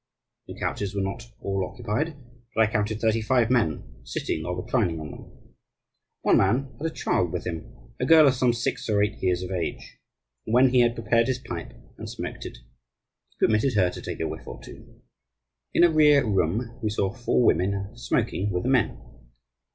[0.47, 2.15] The couches were not all occupied,
[2.55, 5.53] but I counted thirty five men sitting or reclining on them.
[6.23, 9.43] One man had a child with him, a girl of some six or eight years
[9.43, 9.99] of age,
[10.47, 12.57] and when he had prepared his pipe and smoked it
[13.29, 15.03] he permitted her to take a whiff or two.
[15.71, 18.99] In a rear room we saw four women smoking with the men.